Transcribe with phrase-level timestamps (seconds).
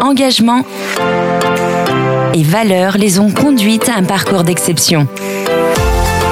[0.00, 0.64] Engagement
[2.34, 5.06] et valeurs les ont conduites à un parcours d'exception.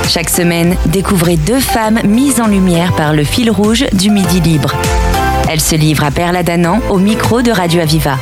[0.09, 4.75] Chaque semaine, découvrez deux femmes mises en lumière par le fil rouge du Midi Libre.
[5.49, 8.17] Elles se livrent à Perla Danan au micro de Radio Aviva.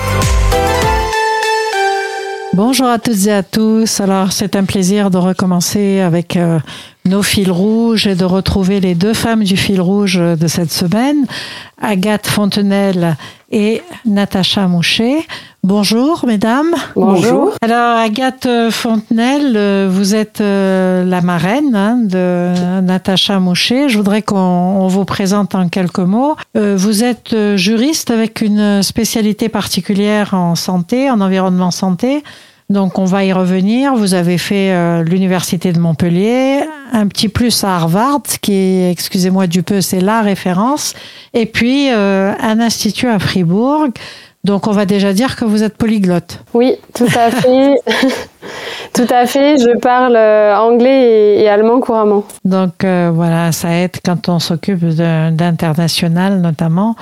[2.53, 4.01] Bonjour à toutes et à tous.
[4.01, 6.59] Alors, c'est un plaisir de recommencer avec euh,
[7.09, 11.27] nos fils rouges et de retrouver les deux femmes du fil rouge de cette semaine,
[11.81, 13.17] Agathe Fontenelle
[13.51, 15.27] et Natacha Moucher.
[15.65, 16.75] Bonjour, mesdames.
[16.95, 17.53] Bonjour.
[17.63, 23.89] Alors, Agathe Fontenelle, euh, vous êtes euh, la marraine hein, de Natacha Moucher.
[23.89, 26.37] Je voudrais qu'on vous présente en quelques mots.
[26.57, 32.23] Euh, vous êtes juriste avec une spécialité particulière en santé, en environnement santé.
[32.71, 33.95] Donc on va y revenir.
[33.95, 36.61] Vous avez fait l'université de Montpellier,
[36.93, 40.95] un petit plus à Harvard, qui excusez-moi du peu, c'est la référence,
[41.33, 43.89] et puis un institut à Fribourg.
[44.45, 46.43] Donc on va déjà dire que vous êtes polyglotte.
[46.55, 47.75] Oui, tout à fait.
[48.95, 49.59] tout à fait.
[49.59, 52.25] Je parle euh, anglais et, allemand couramment.
[52.45, 56.95] Donc euh, voilà, ça aide quand on s'occupe d'international notamment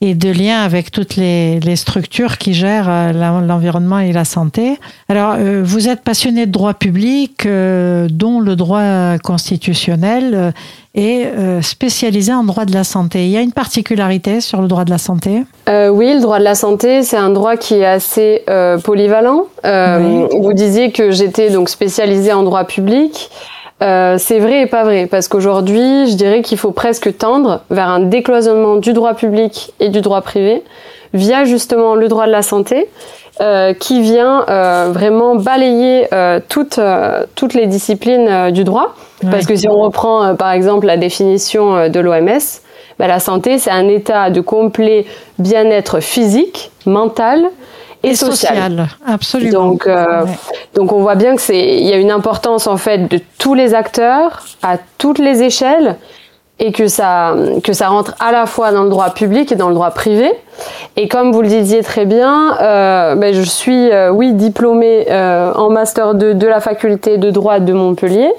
[0.00, 4.78] et de lien avec toutes les, structures qui gèrent euh, l'environnement et la santé.
[5.08, 10.52] Alors, vous êtes passionné de droit public, dont le droit constitutionnel,
[10.94, 11.26] et
[11.62, 13.26] spécialisé en droit de la santé.
[13.26, 15.44] Il y a une particularité sur le droit de la santé?
[15.68, 19.44] Euh, Oui, le droit de la santé, c'est un droit qui est assez euh, polyvalent.
[19.64, 23.30] Euh, Vous disiez que j'étais donc spécialisée en droit public.
[23.82, 27.88] Euh, c'est vrai et pas vrai, parce qu'aujourd'hui, je dirais qu'il faut presque tendre vers
[27.88, 30.62] un décloisonnement du droit public et du droit privé
[31.12, 32.88] via justement le droit de la santé,
[33.40, 36.08] euh, qui vient euh, vraiment balayer
[36.48, 36.80] toutes,
[37.34, 38.94] toutes les disciplines du droit.
[39.30, 42.60] Parce que si on reprend par exemple la définition de l'OMS,
[42.98, 45.04] bah, la santé, c'est un état de complet
[45.38, 47.44] bien-être physique, mental
[48.02, 48.88] et, social.
[49.06, 49.52] Absolument.
[49.52, 50.24] Donc, euh,
[50.74, 53.54] donc on voit bien que c'est, il y a une importance en fait de tous
[53.54, 55.96] les acteurs à toutes les échelles
[56.58, 59.68] et que ça, que ça rentre à la fois dans le droit public et dans
[59.68, 60.30] le droit privé.
[60.96, 65.52] Et comme vous le disiez très bien, euh, ben je suis, euh, oui, diplômée euh,
[65.52, 68.32] en master 2 de la faculté de droit de Montpellier.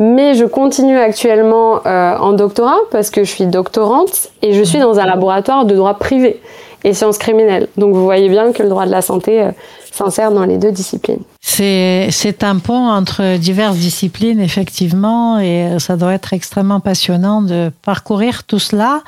[0.00, 4.78] Mais je continue actuellement euh, en doctorat parce que je suis doctorante et je suis
[4.78, 6.40] dans un laboratoire de droit privé
[6.84, 7.68] et sciences criminelles.
[7.76, 9.50] Donc vous voyez bien que le droit de la santé euh,
[9.92, 11.22] s'insère dans les deux disciplines.
[11.40, 17.72] C'est un pont entre diverses disciplines, effectivement, et euh, ça doit être extrêmement passionnant de
[17.82, 19.02] parcourir tout cela.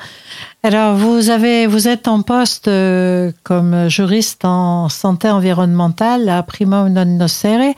[0.63, 2.69] Alors, vous, avez, vous êtes en poste
[3.43, 7.73] comme juriste en santé environnementale à Primum non nocere.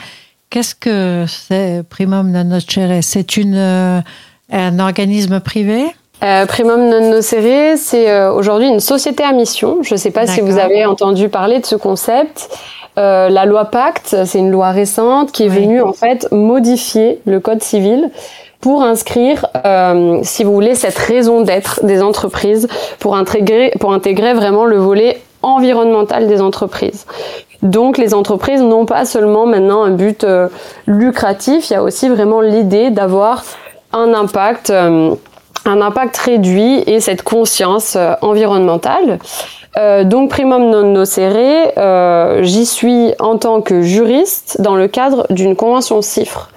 [0.50, 3.02] Qu'est-ce que c'est Primum non nocere?
[3.02, 4.02] C'est une euh,
[4.52, 5.86] un organisme privé?
[6.24, 9.80] Euh, Primum non nocere, c'est euh, aujourd'hui une société à mission.
[9.82, 12.50] Je ne sais pas si vous avez entendu parler de ce concept.
[12.96, 17.62] la loi Pacte, c'est une loi récente qui est venue en fait modifier le code
[17.62, 18.10] civil
[18.62, 19.46] pour inscrire,
[20.22, 22.70] si vous voulez, cette raison d'être des entreprises,
[23.00, 27.06] pour intégrer, pour intégrer vraiment le volet environnemental des entreprises.
[27.62, 30.50] Donc les entreprises n'ont pas seulement maintenant un but euh,
[30.86, 33.44] lucratif, il y a aussi vraiment l'idée d'avoir
[33.94, 35.16] un impact, euh,
[35.66, 39.20] un impact réduit et cette conscience euh, environnementale.
[40.04, 41.74] donc Primum non nocere,
[42.44, 46.50] j'y suis en tant que juriste dans le cadre d'une convention CIFRE.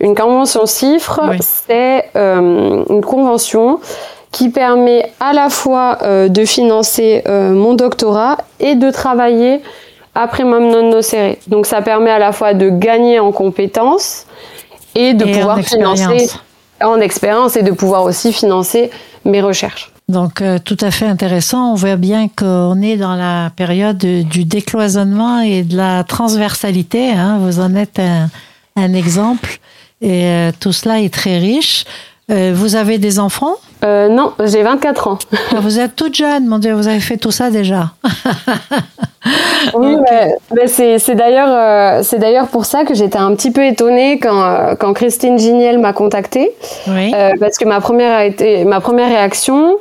[0.00, 3.78] Une convention CIFRE, c'est une convention
[4.30, 5.98] qui permet à la fois
[6.30, 9.60] de financer mon doctorat et de travailler
[10.14, 11.36] après même non nocere.
[11.48, 14.26] Donc ça permet à la fois de gagner en compétences
[14.94, 16.30] et de pouvoir financer
[16.82, 18.90] en expérience et de pouvoir aussi financer
[19.24, 19.90] mes recherches.
[20.08, 21.72] Donc euh, tout à fait intéressant.
[21.72, 27.10] On voit bien qu'on est dans la période du décloisonnement et de la transversalité.
[27.10, 27.38] Hein.
[27.40, 28.00] Vous en êtes
[28.76, 29.58] un, exemple
[30.00, 31.84] et euh, tout cela est très riche.
[32.30, 35.18] Euh, vous avez des enfants euh, Non, j'ai 24 ans.
[35.50, 37.90] Ah, vous êtes toute jeune, mon Dieu, vous avez fait tout ça déjà.
[39.74, 39.96] oui,
[40.54, 44.76] mais, c'est d'ailleurs euh, c'est d'ailleurs pour ça que j'étais un petit peu étonnée quand,
[44.78, 46.52] quand Christine Giniel m'a contactée.
[46.86, 47.12] Oui.
[47.40, 49.76] parce que ma première, a été, ma première réaction,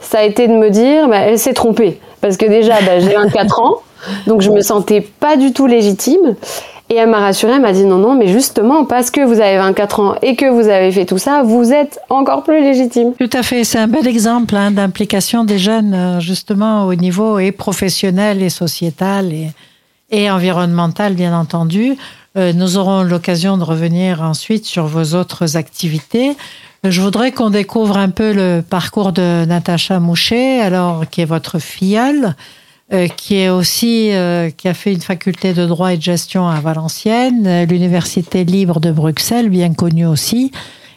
[0.00, 1.98] ça a été de me dire, bah, elle s'est trompée.
[2.20, 3.76] Parce que déjà, bah, j'ai 24 ans,
[4.26, 6.36] donc je me sentais pas du tout légitime.
[6.88, 9.58] Et elle m'a rassurée, elle m'a dit non, non, mais justement, parce que vous avez
[9.58, 13.12] 24 ans et que vous avez fait tout ça, vous êtes encore plus légitime.
[13.18, 17.40] Tout à fait, c'est un bel exemple hein, d'implication des jeunes, euh, justement, au niveau
[17.40, 19.32] et professionnel et sociétal
[20.12, 21.96] et, environnemental, bien entendu.
[22.36, 26.36] Euh, nous aurons l'occasion de revenir ensuite sur vos autres activités.
[26.84, 31.58] Je voudrais qu'on découvre un peu le parcours de Natacha Moucher, alors qui est votre
[31.58, 32.36] filleule.
[33.16, 34.10] Qui est aussi
[34.56, 38.92] qui a fait une faculté de droit et de gestion à Valenciennes, l'université libre de
[38.92, 40.52] Bruxelles, bien connue aussi,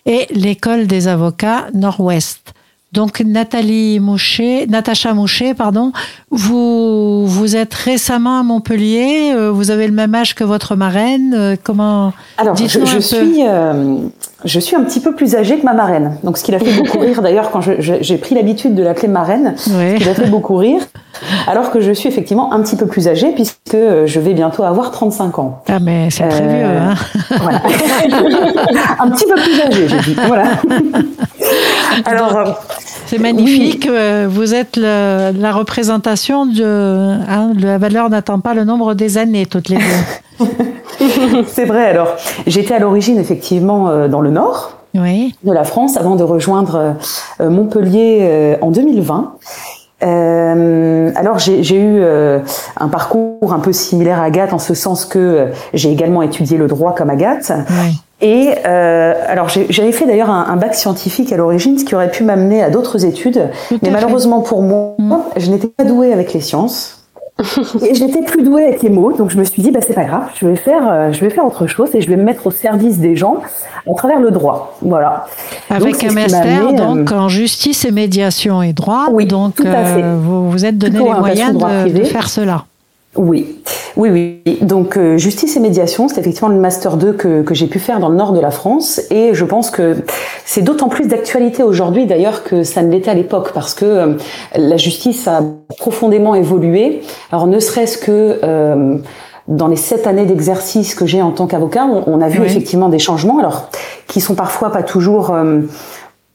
[0.06, 2.54] et l'école des avocats Nord-Ouest.
[2.92, 5.92] Donc Nathalie Moucher, Natacha Moucher, pardon,
[6.32, 9.32] vous vous êtes récemment à Montpellier.
[9.36, 11.36] Euh, vous avez le même âge que votre marraine.
[11.38, 12.66] Euh, comment Alors je,
[13.00, 13.98] suis euh,
[14.44, 16.18] je suis un petit peu plus âgée que ma marraine.
[16.24, 19.54] Donc ce qui l'a fait beaucoup rire d'ailleurs quand j'ai pris l'habitude de l'appeler marraine,
[19.56, 20.82] ce qui l'a fait beaucoup rire.
[21.48, 24.90] Alors que je suis effectivement un petit peu plus âgée puisque je vais bientôt avoir
[24.90, 25.62] 35 ans.
[25.68, 26.66] Ah mais c'est très vieux.
[26.66, 26.96] Hein
[27.40, 27.62] voilà.
[29.00, 30.16] un petit peu plus âgée, j'ai dit.
[30.28, 30.46] Voilà.
[32.06, 32.60] Alors
[33.10, 33.88] c'est magnifique.
[33.88, 39.46] Euh, vous êtes la représentation de hein, la valeur n'attend pas le nombre des années
[39.48, 40.46] toutes les deux.
[41.48, 41.86] c'est vrai.
[41.86, 42.16] Alors,
[42.46, 46.96] j'étais à l'origine effectivement euh, dans le nord de la France avant de rejoindre
[47.40, 49.34] euh, Montpellier en 2020.
[50.02, 52.04] alors j'ai eu
[52.78, 56.68] un parcours un peu similaire à Agathe en ce sens que j'ai également étudié le
[56.68, 57.52] droit comme Agathe.
[57.70, 58.00] Oui.
[58.22, 62.24] Et euh, alors j'avais fait d'ailleurs un, bac scientifique à l'origine, ce qui aurait pu
[62.24, 63.50] m'amener à d'autres études,
[63.82, 65.18] mais malheureusement pour moi, mm.
[65.38, 66.96] je n'étais pas douée avec les sciences.
[67.90, 70.04] et j'étais plus douée avec les mots, donc je me suis dit bah c'est pas
[70.04, 72.46] grave, je vais faire, euh, je vais faire autre chose et je vais me mettre
[72.48, 73.38] au service des gens
[73.90, 75.26] à travers le droit, voilà.
[75.70, 79.86] Avec un master donc euh, en justice et médiation et droit, oui, donc tout à
[79.86, 80.04] fait.
[80.18, 82.66] vous vous êtes donné les moyens de, de, faire cela.
[83.20, 83.62] Oui,
[83.98, 84.10] oui,
[84.46, 84.60] oui.
[84.62, 88.00] Donc euh, justice et médiation, c'est effectivement le master 2 que, que j'ai pu faire
[88.00, 89.98] dans le nord de la France, et je pense que
[90.46, 94.14] c'est d'autant plus d'actualité aujourd'hui d'ailleurs que ça ne l'était à l'époque, parce que euh,
[94.56, 95.42] la justice a
[95.78, 97.02] profondément évolué.
[97.30, 98.96] Alors ne serait-ce que euh,
[99.50, 103.00] dans les sept années d'exercice que j'ai en tant qu'avocat, on, a vu effectivement des
[103.00, 103.68] changements, alors
[104.08, 105.36] qui sont parfois pas toujours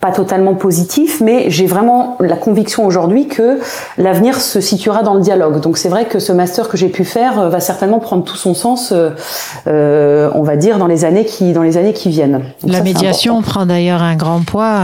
[0.05, 3.59] pas totalement positif, mais j'ai vraiment la conviction aujourd'hui que
[3.97, 5.63] l'avenir se situera dans le dialogue.
[5.63, 8.37] Donc c'est vrai que ce master que j'ai pu faire euh, va certainement prendre tout
[8.37, 9.13] son sens, euh,
[9.67, 12.43] euh, on va dire, dans les années qui, dans les années qui viennent.
[12.67, 14.79] la médiation prend d'ailleurs un grand poids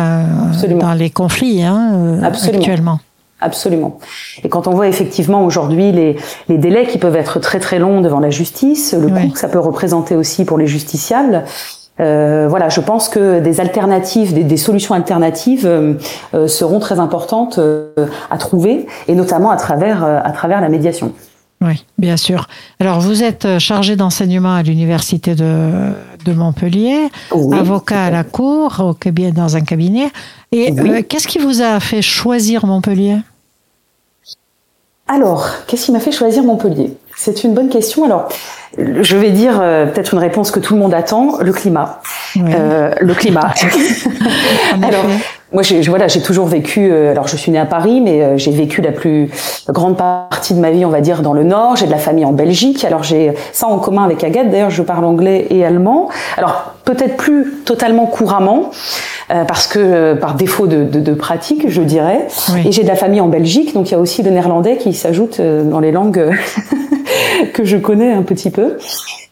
[0.80, 3.00] dans les conflits hein, actuellement.
[3.42, 3.98] Absolument.
[4.42, 6.16] Et quand on voit effectivement aujourd'hui les,
[6.48, 9.48] les, délais qui peuvent être très très longs devant la justice, le coût que ça
[9.48, 11.44] peut représenter aussi pour les justiciables,
[12.00, 15.94] euh, voilà, je pense que des alternatives, des, solutions alternatives euh,
[16.34, 17.60] euh, seront très importantes
[18.30, 21.12] à trouver, et notamment à travers, à travers la médiation.
[21.62, 22.46] Oui, bien sûr.
[22.78, 25.92] Alors, vous êtes chargé d'enseignement à l'université de,
[26.24, 30.10] de Montpellier, avocat à la cour, au, dans un cabinet.
[30.52, 30.72] Et
[31.04, 33.18] qu'est-ce qui vous a fait choisir Montpellier?
[35.06, 36.96] Alors, qu'est-ce qui m'a fait choisir Montpellier?
[37.22, 38.04] C'est une bonne question.
[38.04, 38.30] Alors,
[38.78, 42.00] je vais dire euh, peut-être une réponse que tout le monde attend, le climat.
[42.38, 43.52] Euh, le climat.
[44.82, 45.04] alors,
[45.52, 46.88] moi, j'ai, voilà, j'ai toujours vécu.
[46.90, 49.28] Euh, alors, je suis née à Paris, mais euh, j'ai vécu la plus
[49.68, 51.76] grande partie de ma vie, on va dire, dans le Nord.
[51.76, 52.84] J'ai de la famille en Belgique.
[52.84, 54.50] Alors, j'ai ça en commun avec Agathe.
[54.50, 56.08] D'ailleurs, je parle anglais et allemand.
[56.36, 58.70] Alors, peut-être plus totalement couramment,
[59.32, 62.28] euh, parce que par défaut de, de, de, pratique, je dirais.
[62.64, 64.94] Et j'ai de la famille en Belgique, donc il y a aussi le néerlandais qui
[64.94, 66.30] s'ajoute dans les langues
[67.62, 68.76] que je connais un petit peu.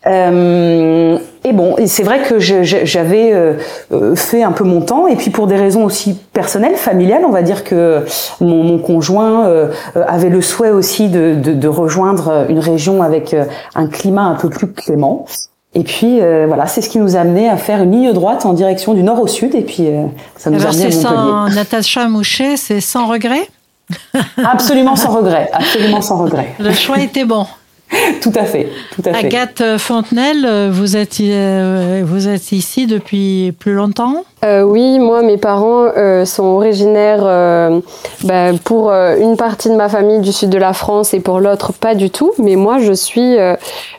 [0.07, 3.55] Euh, et bon, c'est vrai que j'avais euh,
[3.93, 7.31] euh, fait un peu mon temps, et puis pour des raisons aussi personnelles, familiales, on
[7.31, 8.05] va dire que
[8.41, 13.35] mon, mon conjoint euh, avait le souhait aussi de, de, de, rejoindre une région avec
[13.75, 15.27] un climat un peu plus clément.
[15.75, 18.53] Et puis voilà, c'est ce qui nous a amené à faire une ligne droite en
[18.53, 19.89] direction du nord au sud, et puis
[20.37, 21.03] ça nous a amené à Montpellier.
[21.03, 23.49] Sans Natacha Mouchet, c'est sans regret?
[24.45, 26.55] Absolument sans regret, absolument sans regret.
[26.59, 27.47] Le choix était bon.
[28.21, 29.27] tout à fait, tout à fait.
[29.27, 34.25] Agathe Fontenelle, vous êtes, euh, vous êtes ici depuis plus longtemps?
[34.45, 37.25] Euh, Oui, moi, mes parents euh, sont originaires
[38.25, 41.73] ben, pour une partie de ma famille du sud de la France et pour l'autre
[41.73, 42.33] pas du tout.
[42.39, 43.37] Mais moi, je suis,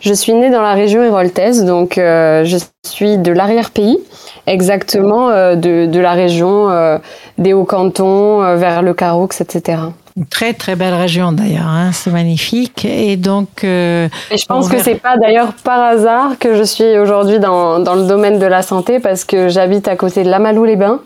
[0.01, 3.97] je suis née dans la région héroltaise, donc je suis de l'arrière-pays,
[4.45, 6.99] exactement de, de, la région
[7.37, 9.77] des Hauts-Cantons, vers le Caroux, etc.
[10.19, 12.83] Une très très belle région d'ailleurs, hein, c'est magnifique.
[12.83, 16.97] Et donc, euh, et je pense que c'est pas d'ailleurs par hasard que je suis
[16.97, 20.99] aujourd'hui dans, dans le domaine de la santé parce que j'habite à côté de Lamalou-les-Bains,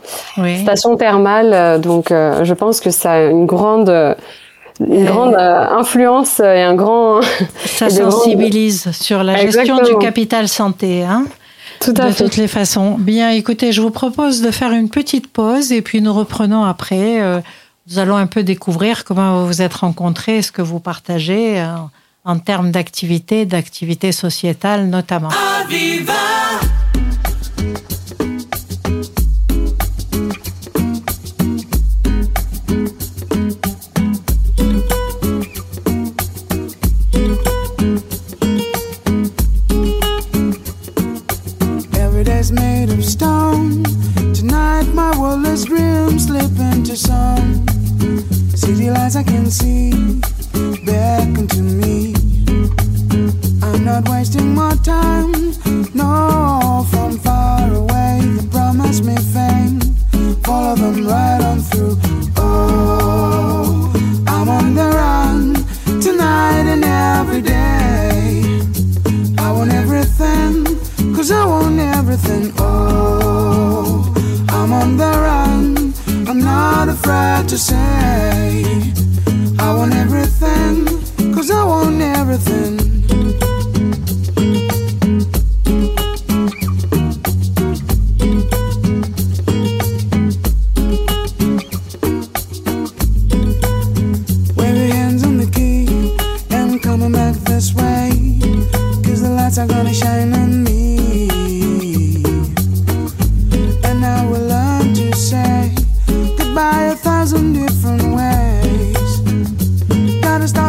[0.64, 1.52] station thermale.
[1.54, 4.16] Euh, donc, euh, je pense que ça a une grande
[4.80, 7.22] une grande influence et un grand.
[7.66, 11.26] Ça sensibilise sur la gestion du capital santé, hein.
[11.80, 12.96] Tout à de toutes les façons.
[12.98, 17.22] Bien, écoutez, je vous propose de faire une petite pause et puis nous reprenons après.
[17.90, 21.76] Nous allons un peu découvrir comment vous vous êtes rencontrés, ce que vous partagez euh,
[22.24, 25.30] en termes d'activité, d'activité sociétale notamment.
[48.56, 49.92] City lights I can see
[50.86, 52.14] beckon to me.
[53.62, 55.32] I'm not wasting my time.
[55.94, 59.80] No, from far away, they promise me fame.
[60.44, 61.93] Follow them right on through.
[77.54, 79.03] To say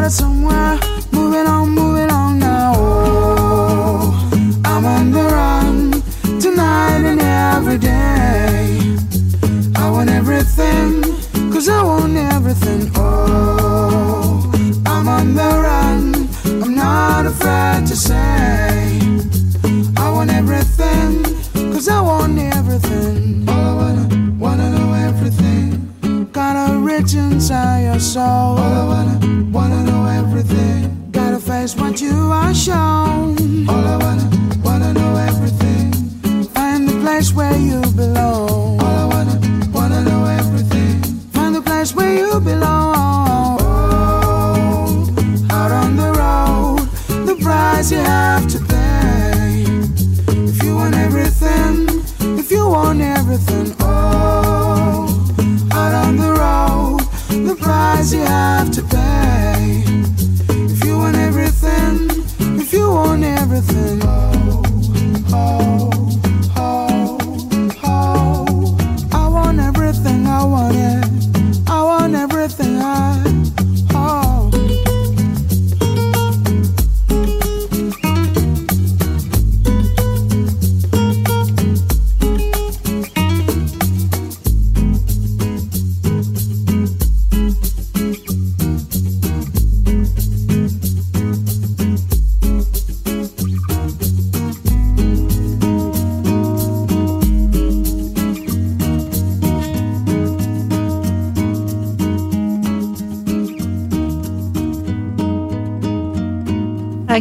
[0.04, 0.78] Gotta start it somewhere,
[1.12, 2.74] moving on, moving on now.
[2.76, 5.92] Oh, I'm on the run
[6.38, 8.96] tonight and every day.
[9.74, 11.00] I want everything,
[11.50, 12.90] cause I want everything.
[12.96, 14.52] Oh,
[14.84, 16.28] I'm on the run,
[16.62, 19.00] I'm not afraid to say.
[19.96, 21.22] I want everything,
[21.72, 23.48] cause I want everything.
[23.48, 26.28] All I wanna, wanna know everything.
[26.30, 28.93] Got a rich inside your soul.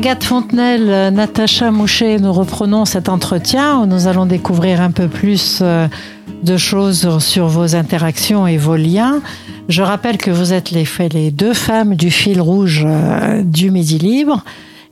[0.03, 5.07] Agathe Fontenelle, euh, Natacha Moucher, nous reprenons cet entretien où nous allons découvrir un peu
[5.07, 5.87] plus euh,
[6.43, 9.21] de choses sur vos interactions et vos liens.
[9.69, 14.43] Je rappelle que vous êtes les, deux femmes du fil rouge euh, du Midi Libre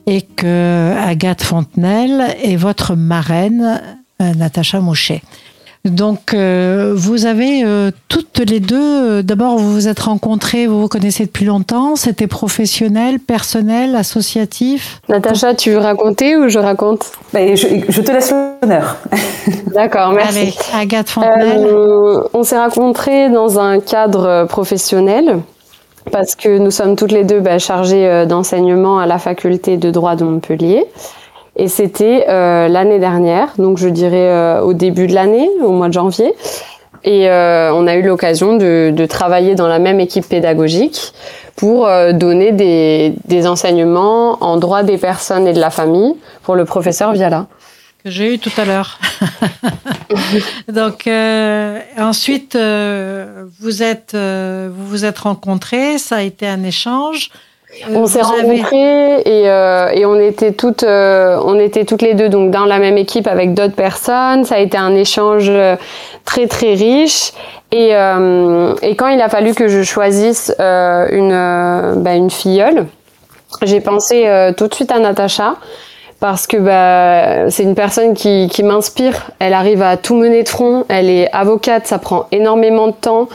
[0.06, 3.82] et que Agathe Fontenelle est votre marraine,
[4.18, 5.20] Natacha Moucher.
[5.84, 10.80] Donc, euh, vous avez euh, toutes les deux, euh, d'abord, vous vous êtes rencontrées, vous
[10.80, 15.00] vous connaissez depuis longtemps, c'était professionnel, personnel, associatif?
[15.08, 17.10] Natacha, tu veux raconter ou je raconte?
[17.32, 18.96] Ben, je, je, te laisse l'honneur.
[19.74, 20.38] D'accord, merci.
[20.38, 21.68] Allez, Agathe Fontenelle.
[22.32, 25.40] on s'est rencontrés dans un cadre professionnel
[26.12, 30.14] parce que nous sommes toutes les deux bah, chargées d'enseignement à la faculté de droit
[30.14, 30.84] de Montpellier.
[31.56, 35.88] Et c'était euh, l'année dernière, donc je dirais euh, au début de l'année, au mois
[35.88, 36.32] de janvier.
[37.04, 41.12] Et euh, on a eu l'occasion de, de, travailler dans la même équipe pédagogique
[41.56, 46.64] pour donner des, des, enseignements en droit des personnes et de la famille pour le
[46.64, 47.48] professeur Viala.
[48.02, 48.98] Que j'ai eu tout à l'heure.
[50.68, 51.08] donc
[51.98, 57.30] ensuite, vous êtes, vous vous êtes rencontrés, ça a été un échange.
[57.90, 62.28] On s'est rencontrés et, euh, et, on était toutes, euh, on était toutes les deux
[62.28, 64.44] donc dans la même équipe avec d'autres personnes.
[64.44, 65.50] Ça a été un échange
[66.24, 67.32] très très riche.
[67.70, 72.86] Et, euh, et quand il a fallu que je choisisse une, bah, une filleule,
[73.62, 75.54] j'ai pensé tout de suite à Natacha
[76.20, 79.30] parce que bah, c'est une personne qui, qui m'inspire.
[79.38, 80.84] Elle arrive à tout mener de front.
[80.88, 83.28] Elle est avocate, ça prend énormément de temps.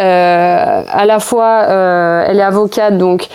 [0.00, 3.26] Euh, à la fois, euh, elle est avocate, donc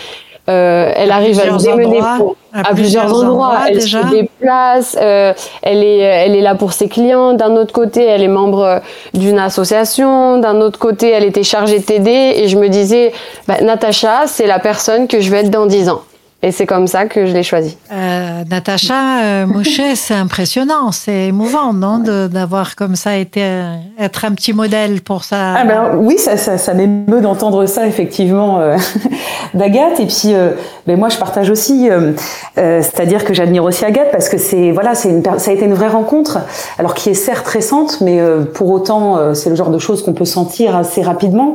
[0.48, 3.46] euh, elle à arrive à démener endroits, à, à, plusieurs, endroits.
[3.46, 4.02] endroits elle déjà.
[4.02, 4.96] se déplace.
[5.00, 5.32] Euh,
[5.62, 7.32] elle est, elle est là pour ses clients.
[7.32, 8.82] D'un autre côté, elle est membre
[9.14, 10.38] d'une association.
[10.38, 12.34] D'un autre côté, elle était chargée de t'aider.
[12.36, 13.12] Et je me disais,
[13.48, 16.02] bah, Natacha, c'est la personne que je vais être dans dix ans.
[16.44, 17.78] Et c'est comme ça que je l'ai choisi.
[17.90, 24.26] Euh, Natacha euh, Mouchet, c'est impressionnant, c'est émouvant, non, d'avoir comme ça été euh, être
[24.26, 25.54] un petit modèle pour ça.
[25.56, 28.76] Ah ben, oui, ça, ça, ça m'émeut d'entendre ça effectivement euh,
[29.54, 30.00] d'Agathe.
[30.00, 30.50] Et puis, euh,
[30.86, 32.12] ben moi, je partage aussi, euh,
[32.54, 35.72] c'est-à-dire que j'admire aussi Agathe parce que c'est voilà, c'est une, ça a été une
[35.72, 36.40] vraie rencontre,
[36.78, 38.20] alors qui est certes récente, mais
[38.52, 41.54] pour autant, c'est le genre de choses qu'on peut sentir assez rapidement.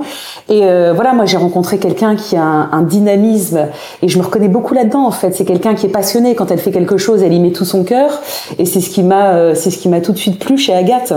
[0.50, 0.62] Et
[0.96, 3.68] voilà, moi, j'ai rencontré quelqu'un qui a un, un dynamisme
[4.02, 5.36] et je me reconnais beaucoup là-dedans en fait.
[5.36, 7.84] C'est quelqu'un qui est passionné quand elle fait quelque chose, elle y met tout son
[7.84, 8.22] cœur
[8.58, 10.74] et c'est ce qui m'a euh, c'est ce qui m'a tout de suite plu chez
[10.74, 11.14] Agathe.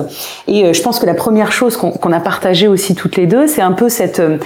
[0.48, 3.46] Et euh, je pense que la première chose qu'on a partagé aussi toutes les deux,
[3.46, 4.38] c'est un peu cette euh,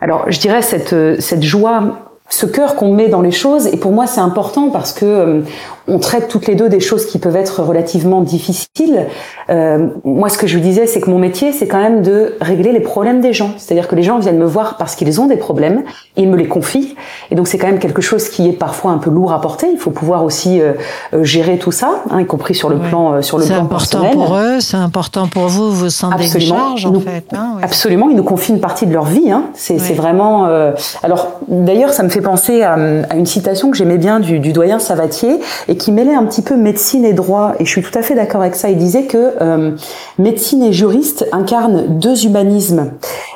[0.00, 1.98] alors je dirais cette cette joie
[2.30, 5.42] ce cœur qu'on met dans les choses et pour moi c'est important parce que
[5.88, 9.06] on traite toutes les deux des choses qui peuvent être relativement difficiles.
[9.50, 12.36] Euh, moi, ce que je lui disais, c'est que mon métier, c'est quand même de
[12.40, 13.50] régler les problèmes des gens.
[13.56, 15.84] C'est-à-dire que les gens viennent me voir parce qu'ils ont des problèmes,
[16.16, 16.94] ils me les confient,
[17.30, 19.66] et donc c'est quand même quelque chose qui est parfois un peu lourd à porter.
[19.72, 20.72] Il faut pouvoir aussi euh,
[21.14, 24.04] euh gérer tout ça, hein, y compris sur le plan euh, sur le plan important
[24.10, 26.56] pour eux, c'est important pour vous, vous sentez Absolument.
[26.56, 27.24] charge en fait.
[27.32, 27.56] Hein.
[27.62, 29.30] Absolument, ils nous confient une partie de leur vie.
[29.30, 29.44] Hein.
[29.54, 30.46] C'est vraiment.
[30.46, 34.40] Euh, alors d'ailleurs, ça me fait penser à, à une citation que j'aimais bien du,
[34.40, 37.82] du doyen Savatier et qui mêlait un petit peu médecine et droit, et je suis
[37.82, 38.68] tout à fait d'accord avec ça.
[38.68, 39.70] Il disait que euh,
[40.18, 42.90] médecine et juriste incarnent deux humanismes.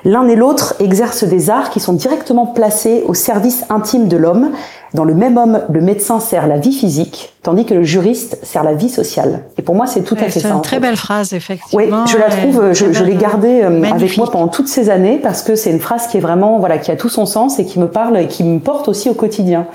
[0.05, 4.51] L'un et l'autre exercent des arts qui sont directement placés au service intime de l'homme.
[4.95, 8.63] Dans le même homme, le médecin sert la vie physique, tandis que le juriste sert
[8.63, 9.45] la vie sociale.
[9.57, 10.49] Et pour moi, c'est tout ouais, à fait ça.
[10.49, 10.81] C'est une très fait.
[10.81, 11.83] belle phrase, effectivement.
[11.83, 15.19] Oui, je la trouve, je, je l'ai gardée euh, avec moi pendant toutes ces années
[15.23, 17.65] parce que c'est une phrase qui est vraiment, voilà, qui a tout son sens et
[17.65, 19.67] qui me parle et qui me porte aussi au quotidien.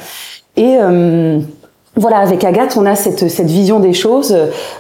[0.56, 1.40] Et euh,
[1.98, 4.32] voilà, avec Agathe, on a cette, cette vision des choses,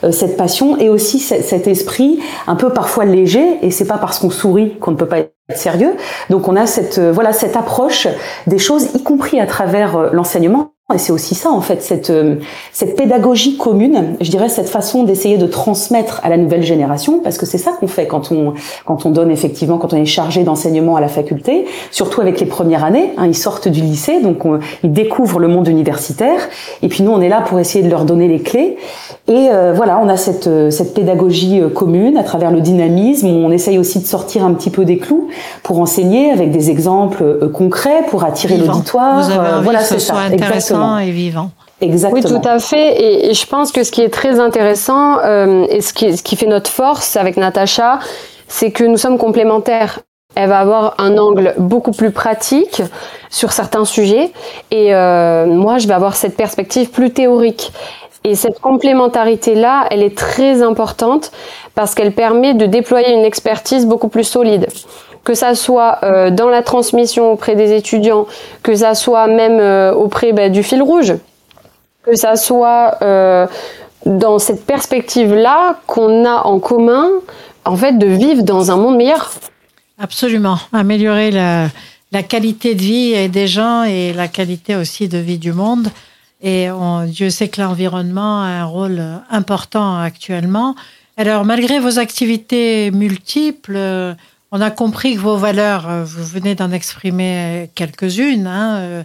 [0.03, 3.57] euh, cette passion et aussi cet, esprit un peu parfois léger.
[3.63, 5.95] Et c'est pas parce qu'on sourit qu'on ne peut pas être sérieux.
[6.29, 8.07] Donc on a cette euh, voilà cette approche
[8.45, 10.73] des choses, y compris à travers euh, l'enseignement.
[10.95, 12.13] Et c'est aussi ça, en fait, cette,
[12.71, 17.37] cette pédagogie commune, je dirais, cette façon d'essayer de transmettre à la nouvelle génération, parce
[17.37, 18.53] que c'est ça qu'on fait quand on,
[18.85, 22.45] quand on donne effectivement, quand on est chargé d'enseignement à la faculté, surtout avec les
[22.45, 23.11] premières années.
[23.17, 26.39] Hein, ils sortent du lycée, donc on, ils découvrent le monde universitaire,
[26.81, 28.77] et puis nous, on est là pour essayer de leur donner les clés.
[29.27, 33.27] Et euh, voilà, on a cette, cette pédagogie commune à travers le dynamisme.
[33.27, 35.27] On essaye aussi de sortir un petit peu des clous
[35.63, 39.29] pour enseigner avec des exemples concrets, pour attirer l'auditoire.
[39.63, 40.15] Voilà, c'est ça.
[40.31, 41.51] Exactement et vivant.
[41.81, 42.21] Exactement.
[42.21, 42.99] Oui, tout à fait.
[42.99, 46.23] Et, et, je pense que ce qui est très intéressant euh, et ce qui, ce
[46.23, 47.99] qui fait notre force avec Natacha,
[48.47, 49.99] c'est que nous sommes complémentaires.
[50.35, 52.81] Elle va avoir un angle beaucoup plus pratique
[53.29, 54.31] sur certains sujets
[54.71, 57.71] et euh, moi, je vais avoir cette perspective plus théorique.
[58.23, 61.31] Et cette complémentarité-là, elle est très importante
[61.75, 64.67] parce qu'elle permet de déployer une expertise beaucoup plus solide
[65.27, 68.27] que ça soit euh, dans la transmission auprès des étudiants,
[68.63, 71.15] que ça soit même euh, auprès bah, du fil rouge,
[72.03, 73.45] que ça soit euh,
[74.05, 77.09] dans cette perspective-là qu'on a en commun,
[77.65, 79.33] en fait, de vivre dans un monde meilleur.
[79.99, 85.51] Absolument, améliorer la, qualité de vie des gens et la qualité aussi de vie du
[85.51, 85.89] monde.
[86.41, 86.69] Et
[87.07, 90.73] Dieu sait que l'environnement a un rôle important actuellement.
[91.17, 94.15] Alors, malgré vos activités multiples,
[94.51, 98.47] on a compris que vos valeurs, vous venez d'en exprimer quelques-unes.
[98.47, 99.03] Hein.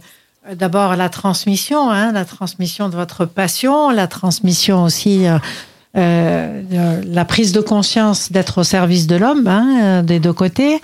[0.55, 5.38] D'abord la transmission, hein, la transmission de votre passion, la transmission aussi euh,
[6.72, 10.81] euh, la prise de conscience d'être au service de l'homme, hein, des deux côtés.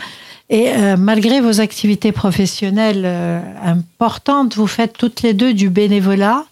[0.51, 6.45] Et euh, malgré vos activités professionnelles euh, importantes, vous faites toutes les deux du bénévolat.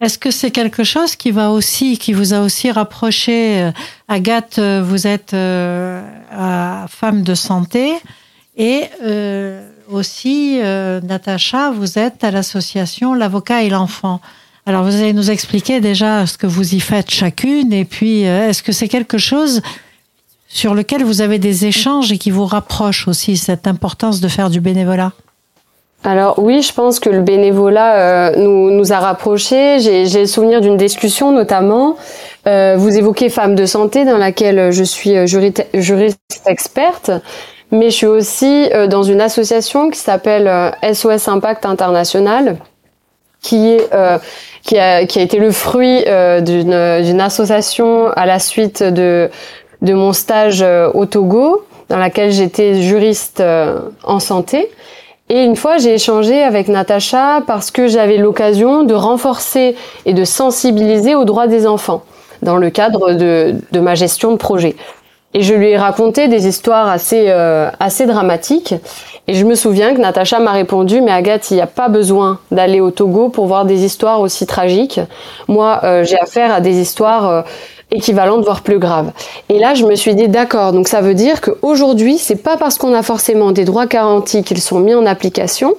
[0.00, 3.70] Est-ce que c'est quelque chose qui va aussi, qui vous a aussi rapproché
[4.08, 5.34] Agathe, vous êtes
[6.32, 7.92] euh, femme de santé
[8.56, 14.20] et euh, aussi euh, Natacha, vous êtes à l'association L'avocat et l'enfant.
[14.66, 18.62] Alors vous allez nous expliquer déjà ce que vous y faites chacune et puis est-ce
[18.62, 19.62] que c'est quelque chose
[20.48, 24.50] sur lequel vous avez des échanges et qui vous rapproche aussi cette importance de faire
[24.50, 25.12] du bénévolat?
[26.02, 29.80] Alors oui, je pense que le bénévolat euh, nous, nous a rapprochés.
[29.80, 31.96] J'ai le souvenir d'une discussion notamment.
[32.46, 37.10] Euh, vous évoquez Femmes de santé dans laquelle je suis juriste, juriste experte,
[37.70, 40.50] mais je suis aussi euh, dans une association qui s'appelle
[40.82, 42.56] SOS Impact International,
[43.42, 44.18] qui est euh,
[44.62, 46.04] qui a qui a été le fruit
[46.40, 49.30] d'une d'une association à la suite de
[49.82, 53.42] de mon stage au Togo, dans laquelle j'étais juriste
[54.04, 54.70] en santé.
[55.30, 60.24] Et une fois, j'ai échangé avec Natacha parce que j'avais l'occasion de renforcer et de
[60.24, 62.02] sensibiliser aux droits des enfants
[62.42, 64.76] dans le cadre de, de ma gestion de projet.
[65.32, 68.74] Et je lui ai raconté des histoires assez euh, assez dramatiques.
[69.28, 72.40] Et je me souviens que Natacha m'a répondu, mais Agathe, il n'y a pas besoin
[72.50, 75.00] d'aller au Togo pour voir des histoires aussi tragiques.
[75.46, 77.44] Moi, euh, j'ai affaire à des histoires
[77.92, 79.12] euh, équivalentes, voire plus graves.
[79.48, 82.78] Et là, je me suis dit, d'accord, donc ça veut dire qu'aujourd'hui, c'est pas parce
[82.78, 85.74] qu'on a forcément des droits garantis qu'ils sont mis en application.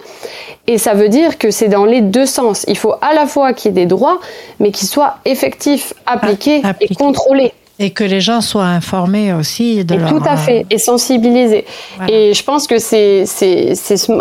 [0.68, 2.66] Et ça veut dire que c'est dans les deux sens.
[2.68, 4.20] Il faut à la fois qu'il y ait des droits,
[4.60, 7.54] mais qu'ils soient effectifs, appliqués et contrôlés.
[7.80, 11.66] Et que les gens soient informés aussi de et Tout à fait, et sensibilisés.
[12.08, 13.24] Et je pense que c'est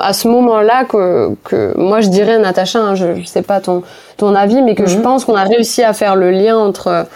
[0.00, 3.82] à ce moment-là que, que moi je dirais, Natacha, hein, je ne sais pas ton,
[4.16, 5.02] ton avis, mais que je mhm.
[5.02, 7.06] pense qu'on a réussi à faire le lien entre,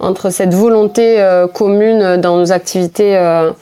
[0.00, 3.16] entre cette volonté euh, commune dans nos activités.
[3.16, 3.52] Euh,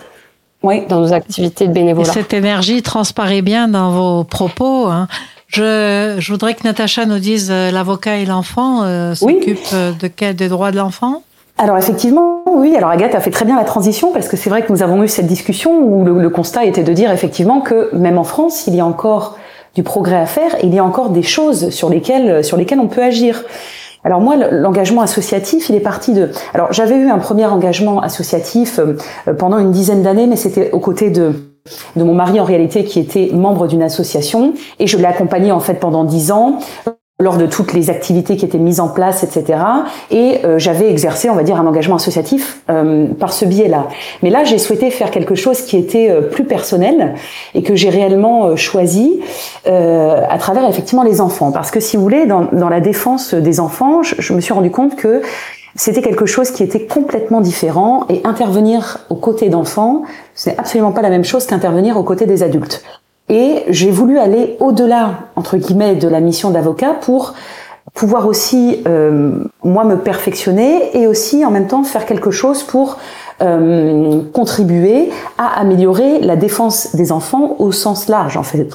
[0.62, 0.82] oui.
[0.88, 2.08] dans nos activités de bénévolat.
[2.08, 4.86] Et cette énergie transparaît bien dans vos propos.
[4.86, 5.06] Hein.
[5.46, 8.82] Je, je, voudrais que Natacha nous dise euh, l'avocat et l'enfant
[9.14, 11.22] s'occupe de quel des droits de l'enfant?
[11.58, 12.76] Alors effectivement, oui.
[12.76, 15.02] Alors Agathe a fait très bien la transition parce que c'est vrai que nous avons
[15.02, 18.76] eu cette discussion où le, constat était de dire effectivement que même en France, il
[18.76, 19.36] y a encore
[19.74, 22.86] du progrès à faire, il y a encore des choses sur lesquelles sur lesquelles on
[22.86, 23.44] peut agir.
[24.08, 26.30] Alors moi, l'engagement associatif, il est parti de.
[26.54, 30.80] Alors j'avais eu un premier engagement associatif euh, pendant une dizaine d'années, mais c'était aux
[30.80, 31.34] côtés de
[31.96, 35.60] de mon mari en réalité qui était membre d'une association et je l'ai accompagné en
[35.60, 36.60] fait pendant dix ans
[37.20, 39.58] lors de toutes les activités qui étaient mises en place, etc.
[40.12, 43.88] Et euh, j'avais exercé, on va dire, un engagement associatif euh, par ce biais-là.
[44.22, 47.14] Mais là, j'ai souhaité faire quelque chose qui était euh, plus personnel
[47.56, 49.20] et que j'ai réellement choisi
[49.66, 51.50] à travers effectivement les enfants.
[51.50, 54.54] Parce que si vous voulez, dans, dans la défense des enfants, je, je me suis
[54.54, 55.22] rendu compte que
[55.74, 60.02] c'était quelque chose qui était complètement différent et intervenir aux côtés d'enfants,
[60.34, 62.82] c'est absolument pas la même chose qu'intervenir aux côtés des adultes.
[63.28, 67.34] Et j'ai voulu aller au-delà, entre guillemets, de la mission d'avocat pour
[67.94, 69.32] pouvoir aussi, euh,
[69.64, 72.98] moi, me perfectionner et aussi, en même temps, faire quelque chose pour
[73.42, 78.66] euh, contribuer à améliorer la défense des enfants au sens large, en fait.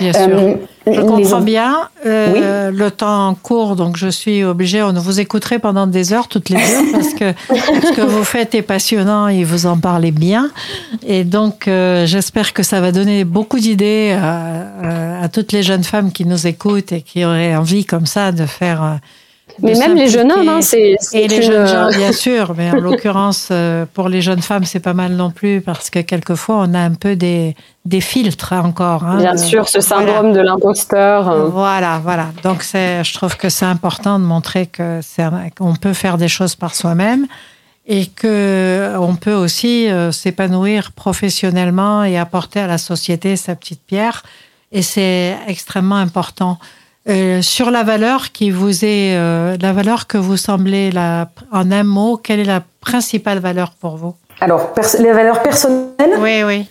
[0.00, 0.58] Bien sûr.
[0.88, 1.88] Euh, je comprends bien.
[2.04, 4.82] Euh, Le temps court, donc je suis obligée.
[4.82, 8.54] On vous écouterait pendant des heures, toutes les deux, parce que ce que vous faites
[8.54, 10.50] est passionnant et vous en parlez bien.
[11.06, 15.84] Et donc, euh, j'espère que ça va donner beaucoup d'idées à, à, toutes les jeunes
[15.84, 19.00] femmes qui nous écoutent et qui auraient envie, comme ça, de faire
[19.62, 20.96] mais même les jeunes hommes, hein, c'est.
[21.12, 22.54] Et les jeunes gens, bien sûr.
[22.56, 26.00] Mais en l'occurrence, euh, pour les jeunes femmes, c'est pas mal non plus parce que
[26.00, 29.04] quelquefois, on a un peu des, des filtres encore.
[29.04, 31.48] Hein, bien sûr, ce syndrome de l'imposteur.
[31.50, 32.28] Voilà, voilà.
[32.42, 35.00] Donc, je trouve que c'est important de montrer que
[35.56, 37.26] qu'on peut faire des choses par soi-même
[37.86, 43.80] et que on peut aussi euh, s'épanouir professionnellement et apporter à la société sa petite
[43.86, 44.24] pierre.
[44.72, 46.58] Et c'est extrêmement important.
[47.08, 51.70] Euh, sur la valeur qui vous est, euh, la valeur que vous semblez, la, en
[51.70, 54.14] un mot, quelle est la principale valeur pour vous?
[54.40, 56.16] Alors, les valeurs personnelles?
[56.18, 56.66] Oui, oui.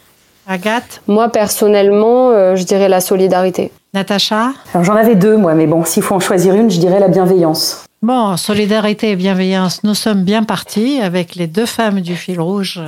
[0.46, 1.02] Agathe?
[1.08, 3.72] Moi, personnellement, euh, je dirais la solidarité.
[3.94, 4.52] Natacha?
[4.74, 7.08] Alors, j'en avais deux, moi, mais bon, s'il faut en choisir une, je dirais la
[7.08, 7.86] bienveillance.
[8.02, 12.80] Bon, solidarité et bienveillance, nous sommes bien partis avec les deux femmes du fil rouge,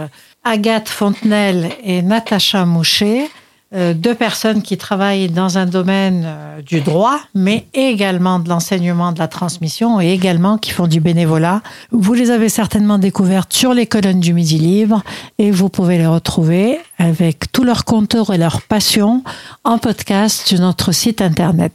[0.44, 3.30] Agathe Fontenelle et Natacha Moucher.
[3.76, 9.12] Euh, deux personnes qui travaillent dans un domaine euh, du droit, mais également de l'enseignement,
[9.12, 11.62] de la transmission, et également qui font du bénévolat.
[11.92, 15.04] Vous les avez certainement découvertes sur les colonnes du Midi Libre,
[15.38, 19.22] et vous pouvez les retrouver avec tous leurs contours et leurs passions
[19.66, 21.74] en podcast sur notre site internet.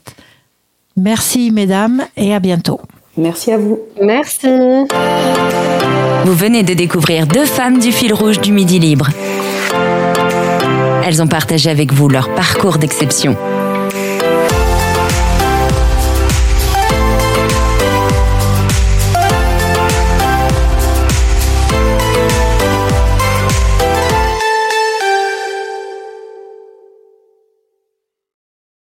[0.96, 2.80] Merci mesdames, et à bientôt.
[3.18, 3.78] Merci à vous.
[4.00, 4.48] Merci.
[6.24, 9.08] Vous venez de découvrir deux femmes du fil rouge du Midi Libre.
[11.04, 13.36] Elles ont partagé avec vous leur parcours d'exception.